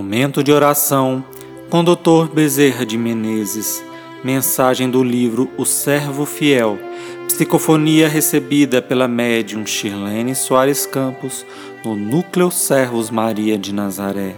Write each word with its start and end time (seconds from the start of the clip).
Momento 0.00 0.42
de 0.42 0.50
oração 0.50 1.22
com 1.68 1.84
Dr. 1.84 2.32
Bezerra 2.32 2.86
de 2.86 2.96
Menezes. 2.96 3.84
Mensagem 4.24 4.88
do 4.90 5.04
livro 5.04 5.50
O 5.58 5.66
Servo 5.66 6.24
Fiel. 6.24 6.78
Psicofonia 7.26 8.08
recebida 8.08 8.80
pela 8.80 9.06
médium 9.06 9.66
Shirlene 9.66 10.34
Soares 10.34 10.86
Campos 10.86 11.44
no 11.84 11.94
Núcleo 11.94 12.50
Servos 12.50 13.10
Maria 13.10 13.58
de 13.58 13.74
Nazaré. 13.74 14.34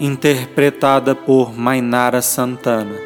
Interpretada 0.00 1.14
por 1.14 1.56
Mainara 1.56 2.20
Santana. 2.20 2.96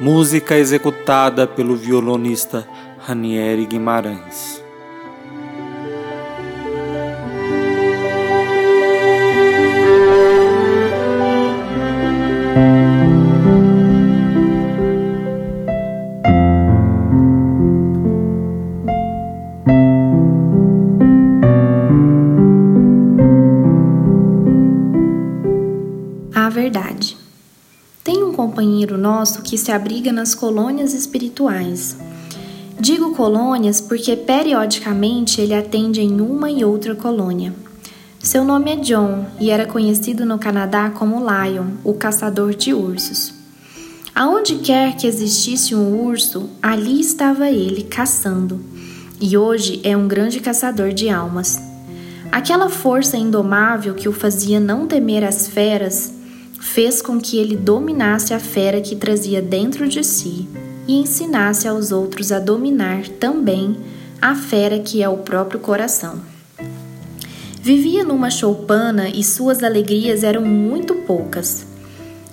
Música 0.00 0.56
executada 0.56 1.46
pelo 1.46 1.76
violonista 1.76 2.66
Ranieri 3.06 3.66
Guimarães. 3.66 4.67
Verdade. 26.48 27.16
Tem 28.02 28.22
um 28.24 28.32
companheiro 28.32 28.96
nosso 28.96 29.42
que 29.42 29.58
se 29.58 29.70
abriga 29.70 30.10
nas 30.10 30.34
colônias 30.34 30.94
espirituais. 30.94 31.96
Digo 32.80 33.14
colônias 33.14 33.80
porque 33.80 34.16
periodicamente 34.16 35.40
ele 35.40 35.54
atende 35.54 36.00
em 36.00 36.20
uma 36.20 36.50
e 36.50 36.64
outra 36.64 36.94
colônia. 36.94 37.52
Seu 38.18 38.44
nome 38.44 38.72
é 38.72 38.76
John 38.76 39.26
e 39.38 39.50
era 39.50 39.66
conhecido 39.66 40.24
no 40.24 40.38
Canadá 40.38 40.90
como 40.90 41.18
Lion, 41.20 41.66
o 41.84 41.94
caçador 41.94 42.54
de 42.54 42.72
ursos. 42.72 43.34
Aonde 44.14 44.56
quer 44.56 44.96
que 44.96 45.06
existisse 45.06 45.74
um 45.74 46.04
urso, 46.04 46.48
ali 46.62 47.00
estava 47.00 47.50
ele 47.50 47.82
caçando. 47.82 48.60
E 49.20 49.36
hoje 49.36 49.80
é 49.84 49.96
um 49.96 50.08
grande 50.08 50.40
caçador 50.40 50.92
de 50.92 51.08
almas. 51.08 51.60
Aquela 52.32 52.68
força 52.68 53.16
indomável 53.16 53.94
que 53.94 54.08
o 54.08 54.12
fazia 54.12 54.58
não 54.58 54.86
temer 54.86 55.24
as 55.24 55.48
feras 55.48 56.17
fez 56.68 57.00
com 57.00 57.18
que 57.18 57.38
ele 57.38 57.56
dominasse 57.56 58.34
a 58.34 58.38
fera 58.38 58.80
que 58.80 58.94
trazia 58.94 59.40
dentro 59.40 59.88
de 59.88 60.04
si 60.04 60.46
e 60.86 61.00
ensinasse 61.00 61.66
aos 61.66 61.90
outros 61.90 62.30
a 62.30 62.38
dominar 62.38 63.08
também 63.08 63.76
a 64.20 64.34
fera 64.34 64.78
que 64.78 65.02
é 65.02 65.08
o 65.08 65.18
próprio 65.18 65.60
coração. 65.60 66.20
Vivia 67.62 68.04
numa 68.04 68.30
choupana 68.30 69.08
e 69.08 69.24
suas 69.24 69.62
alegrias 69.62 70.22
eram 70.22 70.42
muito 70.42 70.94
poucas. 70.94 71.66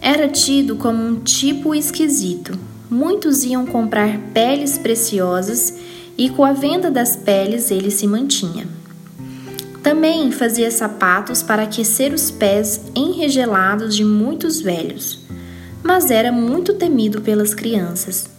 Era 0.00 0.28
tido 0.28 0.76
como 0.76 1.02
um 1.02 1.20
tipo 1.20 1.74
esquisito. 1.74 2.58
Muitos 2.90 3.44
iam 3.44 3.66
comprar 3.66 4.18
peles 4.32 4.78
preciosas 4.78 5.74
e 6.16 6.30
com 6.30 6.44
a 6.44 6.52
venda 6.52 6.90
das 6.90 7.16
peles 7.16 7.70
ele 7.70 7.90
se 7.90 8.06
mantinha. 8.06 8.66
Também 9.82 10.30
fazia 10.30 10.70
sapatos 10.70 11.42
para 11.42 11.64
aquecer 11.64 12.12
os 12.12 12.30
pés 12.30 12.80
enregelados 12.94 13.96
de 13.96 14.04
muitos 14.04 14.60
velhos, 14.60 15.18
mas 15.82 16.10
era 16.10 16.30
muito 16.30 16.74
temido 16.74 17.20
pelas 17.20 17.52
crianças. 17.52 18.30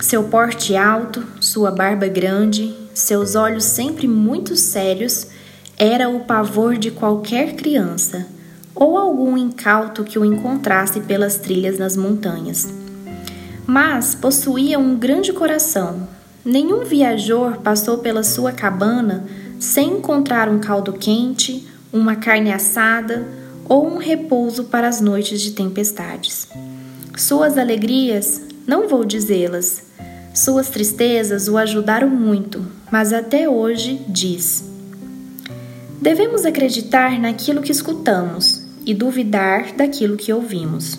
Seu 0.00 0.24
porte 0.24 0.76
alto, 0.76 1.24
sua 1.40 1.70
barba 1.70 2.08
grande, 2.08 2.74
seus 2.92 3.36
olhos 3.36 3.64
sempre 3.64 4.08
muito 4.08 4.56
sérios 4.56 5.28
era 5.76 6.08
o 6.08 6.20
pavor 6.20 6.76
de 6.76 6.90
qualquer 6.90 7.54
criança 7.54 8.26
ou 8.74 8.96
algum 8.96 9.36
incauto 9.36 10.02
que 10.02 10.18
o 10.18 10.24
encontrasse 10.24 11.00
pelas 11.00 11.36
trilhas 11.36 11.78
nas 11.78 11.96
montanhas. 11.96 12.68
Mas 13.64 14.14
possuía 14.14 14.78
um 14.78 14.96
grande 14.96 15.32
coração. 15.32 16.08
Nenhum 16.44 16.84
viajor 16.84 17.58
passou 17.58 17.98
pela 17.98 18.22
sua 18.24 18.50
cabana 18.50 19.24
sem 19.58 19.98
encontrar 19.98 20.48
um 20.48 20.58
caldo 20.58 20.92
quente, 20.92 21.66
uma 21.92 22.16
carne 22.16 22.52
assada 22.52 23.26
ou 23.68 23.86
um 23.86 23.98
repouso 23.98 24.64
para 24.64 24.88
as 24.88 25.00
noites 25.00 25.40
de 25.40 25.52
tempestades. 25.52 26.48
Suas 27.16 27.58
alegrias, 27.58 28.40
não 28.66 28.88
vou 28.88 29.04
dizê-las, 29.04 29.82
suas 30.34 30.68
tristezas 30.68 31.48
o 31.48 31.58
ajudaram 31.58 32.08
muito, 32.08 32.64
mas 32.92 33.12
até 33.12 33.48
hoje 33.48 34.00
diz: 34.08 34.64
Devemos 36.00 36.44
acreditar 36.44 37.18
naquilo 37.18 37.60
que 37.60 37.72
escutamos 37.72 38.62
e 38.86 38.94
duvidar 38.94 39.74
daquilo 39.74 40.16
que 40.16 40.32
ouvimos. 40.32 40.96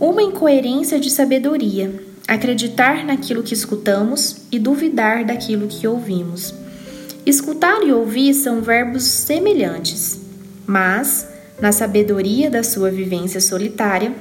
Uma 0.00 0.22
incoerência 0.22 0.98
de 0.98 1.10
sabedoria, 1.10 2.02
acreditar 2.26 3.04
naquilo 3.04 3.42
que 3.42 3.52
escutamos 3.52 4.38
e 4.50 4.58
duvidar 4.58 5.24
daquilo 5.24 5.68
que 5.68 5.86
ouvimos. 5.86 6.61
Escutar 7.24 7.82
e 7.82 7.92
ouvir 7.92 8.34
são 8.34 8.60
verbos 8.60 9.04
semelhantes, 9.04 10.20
mas, 10.66 11.28
na 11.60 11.70
sabedoria 11.70 12.50
da 12.50 12.64
sua 12.64 12.90
vivência 12.90 13.40
solitária, 13.40 14.12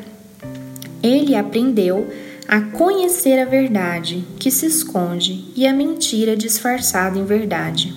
ele 1.01 1.35
aprendeu 1.35 2.07
a 2.47 2.61
conhecer 2.61 3.39
a 3.39 3.45
verdade 3.45 4.23
que 4.37 4.51
se 4.51 4.67
esconde 4.67 5.45
e 5.55 5.65
a 5.65 5.73
mentira 5.73 6.35
disfarçada 6.35 7.17
em 7.17 7.25
verdade. 7.25 7.91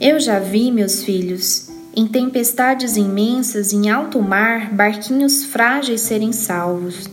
Eu 0.00 0.20
já 0.20 0.38
vi, 0.38 0.70
meus 0.70 1.02
filhos, 1.02 1.68
em 1.96 2.06
tempestades 2.06 2.96
imensas 2.96 3.72
em 3.72 3.88
alto 3.90 4.22
mar, 4.22 4.72
barquinhos 4.72 5.46
frágeis 5.46 6.02
serem 6.02 6.32
salvos. 6.32 7.08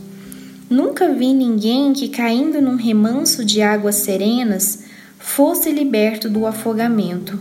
Nunca 0.70 1.12
vi 1.12 1.32
ninguém 1.32 1.92
que, 1.92 2.08
caindo 2.08 2.60
num 2.60 2.76
remanso 2.76 3.44
de 3.44 3.62
águas 3.62 3.96
serenas, 3.96 4.80
fosse 5.24 5.72
liberto 5.72 6.28
do 6.28 6.46
afogamento. 6.46 7.40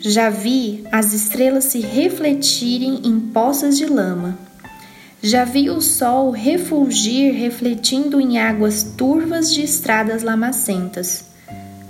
Já 0.00 0.28
vi 0.28 0.84
as 0.92 1.14
estrelas 1.14 1.64
se 1.64 1.78
refletirem 1.78 3.00
em 3.04 3.18
poças 3.20 3.78
de 3.78 3.86
lama. 3.86 4.36
Já 5.22 5.44
vi 5.44 5.70
o 5.70 5.80
sol 5.80 6.30
refulgir 6.30 7.32
refletindo 7.32 8.20
em 8.20 8.38
águas 8.38 8.82
turvas 8.82 9.54
de 9.54 9.62
estradas 9.62 10.22
lamacentas. 10.22 11.24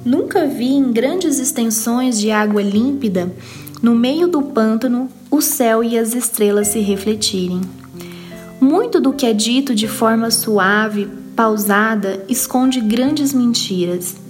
Nunca 0.05 0.47
vi 0.47 0.75
em 0.75 0.93
grandes 0.93 1.41
extensões 1.41 2.21
de 2.21 2.31
água 2.31 2.63
límpida, 2.63 3.33
no 3.83 3.95
meio 3.95 4.29
do 4.29 4.43
pântano, 4.43 5.09
o 5.31 5.41
céu 5.41 5.83
e 5.83 5.99
as 5.99 6.15
estrelas 6.15 6.69
se 6.69 6.81
refletirem. 6.81 7.63
Muito 8.61 9.01
do 9.01 9.13
que 9.13 9.27
é 9.27 9.33
dito 9.33 9.75
de 9.75 9.89
forma 9.89 10.31
suave, 10.31 11.09
pausada, 11.35 12.25
esconde 12.29 12.81
grandes 12.81 13.33
mentiras 13.33 14.28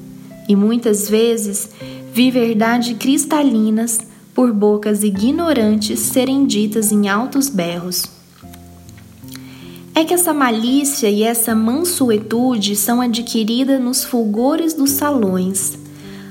e 0.48 0.56
muitas 0.56 1.08
vezes 1.08 1.68
vi 2.12 2.30
verdade 2.30 2.94
cristalinas 2.94 4.00
por 4.34 4.52
bocas 4.52 5.04
ignorantes 5.04 6.00
serem 6.00 6.46
ditas 6.46 6.90
em 6.90 7.08
altos 7.08 7.48
berros. 7.48 8.04
É 9.94 10.04
que 10.04 10.14
essa 10.14 10.32
malícia 10.32 11.10
e 11.10 11.24
essa 11.24 11.54
mansuetude 11.54 12.76
são 12.76 13.00
adquiridas 13.00 13.80
nos 13.80 14.04
fulgores 14.04 14.72
dos 14.72 14.92
salões, 14.92 15.76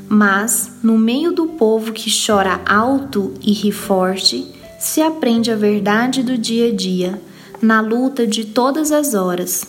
mas 0.07 0.71
no 0.81 0.97
meio 0.97 1.33
do 1.33 1.47
povo 1.47 1.91
que 1.91 2.09
chora 2.09 2.61
alto 2.65 3.33
e 3.41 3.51
ri 3.51 3.73
forte, 3.73 4.47
se 4.79 5.01
aprende 5.01 5.51
a 5.51 5.55
verdade 5.55 6.23
do 6.23 6.37
dia 6.37 6.69
a 6.69 6.73
dia, 6.73 7.21
na 7.61 7.81
luta 7.81 8.25
de 8.25 8.45
todas 8.45 8.91
as 8.91 9.13
horas. 9.13 9.65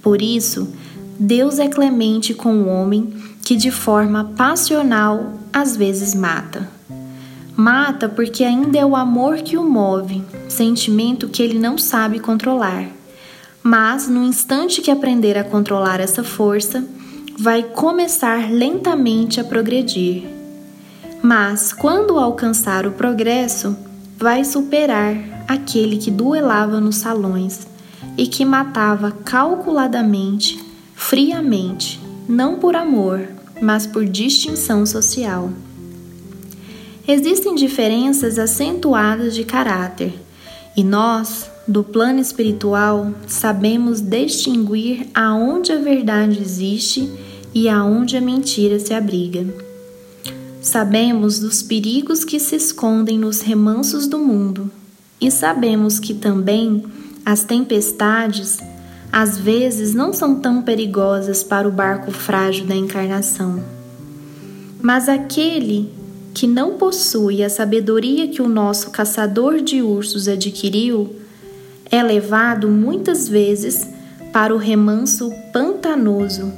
Por 0.00 0.22
isso, 0.22 0.72
Deus 1.18 1.58
é 1.58 1.68
clemente 1.68 2.32
com 2.32 2.62
o 2.62 2.68
homem 2.68 3.12
que 3.42 3.56
de 3.56 3.70
forma 3.70 4.32
passional 4.36 5.32
às 5.52 5.76
vezes 5.76 6.14
mata. 6.14 6.68
Mata 7.56 8.08
porque 8.08 8.44
ainda 8.44 8.78
é 8.78 8.84
o 8.84 8.96
amor 8.96 9.38
que 9.38 9.58
o 9.58 9.64
move, 9.64 10.24
sentimento 10.48 11.28
que 11.28 11.42
ele 11.42 11.58
não 11.58 11.76
sabe 11.76 12.18
controlar. 12.18 12.86
Mas 13.62 14.08
no 14.08 14.22
instante 14.22 14.80
que 14.80 14.90
aprender 14.90 15.36
a 15.36 15.44
controlar 15.44 16.00
essa 16.00 16.24
força, 16.24 16.84
vai 17.38 17.62
começar 17.62 18.50
lentamente 18.50 19.40
a 19.40 19.44
progredir. 19.44 20.24
Mas 21.22 21.72
quando 21.72 22.18
alcançar 22.18 22.86
o 22.86 22.92
progresso, 22.92 23.76
vai 24.16 24.44
superar 24.44 25.14
aquele 25.46 25.98
que 25.98 26.10
duelava 26.10 26.80
nos 26.80 26.96
salões 26.96 27.66
e 28.16 28.26
que 28.26 28.44
matava 28.44 29.10
calculadamente, 29.10 30.64
friamente, 30.94 32.00
não 32.28 32.58
por 32.58 32.74
amor, 32.74 33.28
mas 33.62 33.86
por 33.86 34.04
distinção 34.04 34.84
social. 34.84 35.52
Existem 37.06 37.54
diferenças 37.54 38.38
acentuadas 38.38 39.34
de 39.34 39.44
caráter, 39.44 40.12
e 40.76 40.82
nós, 40.82 41.50
do 41.66 41.84
plano 41.84 42.18
espiritual, 42.18 43.12
sabemos 43.26 44.00
distinguir 44.00 45.06
aonde 45.14 45.70
a 45.70 45.78
verdade 45.78 46.40
existe 46.40 47.08
e 47.54 47.68
aonde 47.68 48.16
a 48.16 48.20
mentira 48.20 48.80
se 48.80 48.92
abriga. 48.92 49.46
Sabemos 50.60 51.38
dos 51.38 51.62
perigos 51.62 52.24
que 52.24 52.40
se 52.40 52.56
escondem 52.56 53.18
nos 53.18 53.40
remansos 53.40 54.06
do 54.06 54.18
mundo 54.18 54.70
e 55.20 55.30
sabemos 55.30 56.00
que 56.00 56.14
também 56.14 56.84
as 57.24 57.44
tempestades 57.44 58.58
às 59.12 59.36
vezes 59.36 59.92
não 59.92 60.14
são 60.14 60.40
tão 60.40 60.62
perigosas 60.62 61.44
para 61.44 61.68
o 61.68 61.70
barco 61.70 62.10
frágil 62.10 62.64
da 62.64 62.74
encarnação. 62.74 63.62
Mas 64.80 65.06
aquele 65.06 65.92
que 66.32 66.46
não 66.46 66.78
possui 66.78 67.44
a 67.44 67.50
sabedoria 67.50 68.26
que 68.26 68.40
o 68.40 68.48
nosso 68.48 68.90
caçador 68.90 69.60
de 69.60 69.82
ursos 69.82 70.26
adquiriu 70.26 71.14
é 71.90 72.02
levado 72.02 72.68
muitas 72.68 73.28
vezes 73.28 73.86
para 74.32 74.54
o 74.54 74.58
remanso 74.58 75.30
pantanoso, 75.52 76.50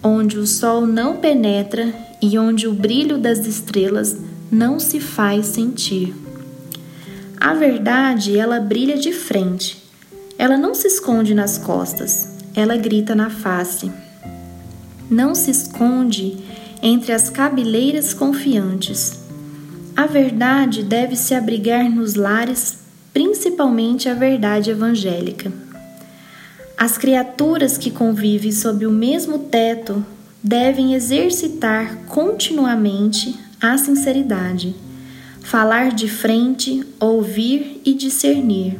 onde 0.00 0.38
o 0.38 0.46
sol 0.46 0.86
não 0.86 1.16
penetra 1.16 1.92
e 2.22 2.38
onde 2.38 2.68
o 2.68 2.72
brilho 2.72 3.18
das 3.18 3.46
estrelas 3.46 4.16
não 4.48 4.78
se 4.78 5.00
faz 5.00 5.46
sentir. 5.46 6.14
A 7.38 7.52
verdade, 7.52 8.38
ela 8.38 8.60
brilha 8.60 8.96
de 8.96 9.12
frente. 9.12 9.85
Ela 10.38 10.56
não 10.56 10.74
se 10.74 10.86
esconde 10.86 11.34
nas 11.34 11.56
costas, 11.56 12.28
ela 12.54 12.76
grita 12.76 13.14
na 13.14 13.30
face. 13.30 13.90
Não 15.10 15.34
se 15.34 15.50
esconde 15.50 16.36
entre 16.82 17.12
as 17.12 17.30
cabeleiras 17.30 18.12
confiantes. 18.12 19.18
A 19.96 20.06
verdade 20.06 20.82
deve 20.82 21.16
se 21.16 21.34
abrigar 21.34 21.88
nos 21.88 22.14
lares, 22.14 22.80
principalmente 23.12 24.08
a 24.08 24.14
verdade 24.14 24.70
evangélica. 24.70 25.50
As 26.76 26.98
criaturas 26.98 27.78
que 27.78 27.90
convivem 27.90 28.52
sob 28.52 28.86
o 28.86 28.90
mesmo 28.90 29.38
teto 29.38 30.04
devem 30.42 30.92
exercitar 30.92 31.96
continuamente 32.06 33.34
a 33.60 33.78
sinceridade, 33.78 34.76
falar 35.40 35.92
de 35.92 36.08
frente, 36.08 36.84
ouvir 37.00 37.80
e 37.84 37.94
discernir. 37.94 38.78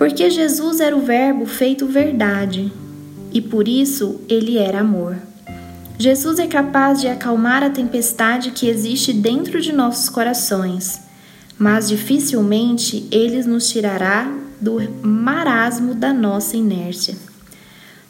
Porque 0.00 0.30
Jesus 0.30 0.80
era 0.80 0.96
o 0.96 1.02
Verbo 1.02 1.44
feito 1.44 1.84
verdade 1.84 2.72
e 3.30 3.38
por 3.38 3.68
isso 3.68 4.18
ele 4.30 4.56
era 4.56 4.80
amor. 4.80 5.14
Jesus 5.98 6.38
é 6.38 6.46
capaz 6.46 7.02
de 7.02 7.06
acalmar 7.06 7.62
a 7.62 7.68
tempestade 7.68 8.50
que 8.52 8.66
existe 8.66 9.12
dentro 9.12 9.60
de 9.60 9.74
nossos 9.74 10.08
corações, 10.08 11.02
mas 11.58 11.86
dificilmente 11.86 13.06
ele 13.10 13.42
nos 13.42 13.68
tirará 13.68 14.34
do 14.58 14.78
marasmo 15.06 15.94
da 15.94 16.14
nossa 16.14 16.56
inércia. 16.56 17.14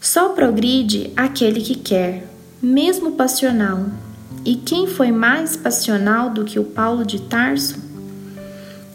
Só 0.00 0.28
progride 0.28 1.10
aquele 1.16 1.60
que 1.60 1.74
quer, 1.74 2.24
mesmo 2.62 3.16
passional. 3.16 3.86
E 4.44 4.54
quem 4.54 4.86
foi 4.86 5.10
mais 5.10 5.56
passional 5.56 6.30
do 6.30 6.44
que 6.44 6.56
o 6.56 6.64
Paulo 6.66 7.04
de 7.04 7.22
Tarso? 7.22 7.74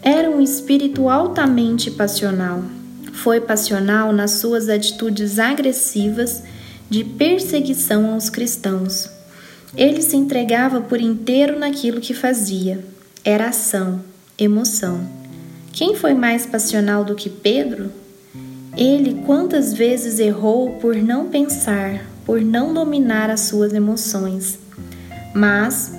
Era 0.00 0.30
um 0.30 0.40
espírito 0.40 1.10
altamente 1.10 1.90
passional. 1.90 2.64
Foi 3.26 3.40
passional 3.40 4.12
nas 4.12 4.30
suas 4.34 4.68
atitudes 4.68 5.40
agressivas 5.40 6.44
de 6.88 7.02
perseguição 7.02 8.12
aos 8.12 8.30
cristãos. 8.30 9.10
Ele 9.76 10.00
se 10.00 10.16
entregava 10.16 10.80
por 10.80 11.00
inteiro 11.00 11.58
naquilo 11.58 12.00
que 12.00 12.14
fazia. 12.14 12.84
Era 13.24 13.48
ação, 13.48 14.00
emoção. 14.38 15.00
Quem 15.72 15.96
foi 15.96 16.14
mais 16.14 16.46
passional 16.46 17.04
do 17.04 17.16
que 17.16 17.28
Pedro? 17.28 17.90
Ele 18.76 19.20
quantas 19.26 19.72
vezes 19.72 20.20
errou 20.20 20.76
por 20.76 20.94
não 20.94 21.28
pensar, 21.28 22.06
por 22.24 22.40
não 22.40 22.72
dominar 22.72 23.28
as 23.28 23.40
suas 23.40 23.74
emoções. 23.74 24.56
Mas 25.34 25.90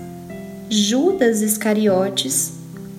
Judas 0.70 1.42
Iscariotes, 1.42 2.54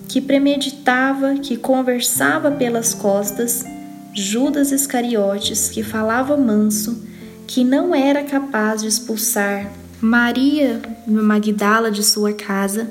que 0.07 0.21
premeditava, 0.21 1.33
que 1.33 1.57
conversava 1.57 2.51
pelas 2.51 2.93
costas, 2.93 3.65
Judas 4.13 4.71
Iscariotes, 4.71 5.69
que 5.69 5.83
falava 5.83 6.35
manso, 6.35 7.03
que 7.47 7.63
não 7.63 7.93
era 7.93 8.23
capaz 8.23 8.81
de 8.81 8.87
expulsar 8.87 9.71
Maria 10.01 10.81
Magdala 11.05 11.91
de 11.91 12.03
sua 12.03 12.33
casa, 12.33 12.89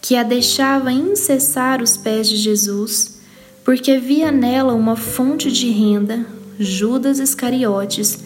que 0.00 0.16
a 0.16 0.22
deixava 0.22 0.92
incessar 0.92 1.82
os 1.82 1.96
pés 1.96 2.28
de 2.28 2.36
Jesus, 2.36 3.18
porque 3.64 3.98
via 3.98 4.30
nela 4.30 4.74
uma 4.74 4.96
fonte 4.96 5.50
de 5.50 5.70
renda, 5.70 6.26
Judas 6.58 7.18
Iscariotes 7.18 8.18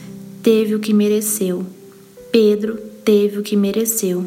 teve 0.43 0.75
o 0.75 0.81
que 0.81 0.93
mereceu. 0.93 1.64
Pedro 2.31 2.76
teve 3.05 3.38
o 3.38 3.43
que 3.43 3.56
mereceu. 3.56 4.26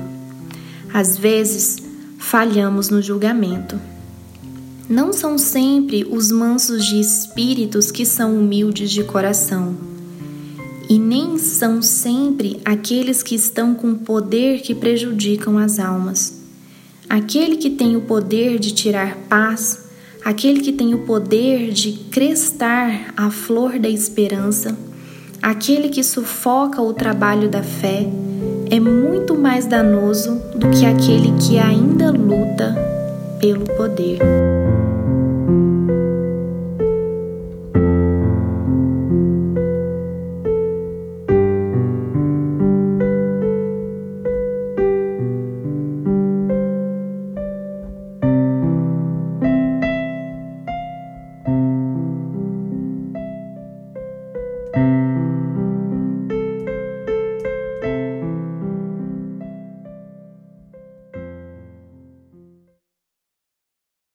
Às 0.93 1.17
vezes, 1.17 1.77
falhamos 2.17 2.89
no 2.89 3.01
julgamento. 3.01 3.79
Não 4.91 5.11
são 5.11 5.37
sempre 5.37 6.03
os 6.03 6.31
mansos 6.31 6.85
de 6.85 6.99
espíritos 6.99 7.89
que 7.89 8.05
são 8.05 8.37
humildes 8.37 8.91
de 8.91 9.03
coração, 9.03 9.75
e 10.87 10.99
nem 10.99 11.37
são 11.37 11.81
sempre 11.81 12.59
aqueles 12.65 13.23
que 13.23 13.33
estão 13.33 13.73
com 13.73 13.95
poder 13.95 14.61
que 14.61 14.75
prejudicam 14.75 15.57
as 15.57 15.79
almas. 15.79 16.41
Aquele 17.09 17.55
que 17.55 17.69
tem 17.69 17.95
o 17.95 18.01
poder 18.01 18.59
de 18.59 18.71
tirar 18.71 19.15
paz 19.29 19.89
aquele 20.23 20.59
que 20.59 20.71
tem 20.71 20.93
o 20.93 20.99
poder 20.99 21.71
de 21.71 21.93
crestar 22.11 23.13
a 23.17 23.29
flor 23.29 23.79
da 23.79 23.89
esperança, 23.89 24.77
aquele 25.41 25.89
que 25.89 26.03
sufoca 26.03 26.81
o 26.81 26.93
trabalho 26.93 27.49
da 27.49 27.63
fé, 27.63 28.07
é 28.69 28.79
muito 28.79 29.35
mais 29.35 29.65
danoso 29.65 30.41
do 30.55 30.69
que 30.69 30.85
aquele 30.85 31.33
que 31.39 31.57
ainda 31.57 32.11
luta 32.11 32.75
pelo 33.39 33.65
poder. 33.75 34.19